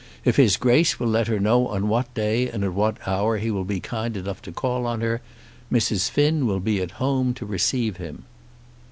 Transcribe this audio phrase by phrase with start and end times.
[0.25, 3.51] If his Grace will let her know on what day and at what hour he
[3.51, 5.21] will be kind enough to call on her,
[5.71, 6.09] Mrs.
[6.09, 8.23] Finn will be at home to receive him.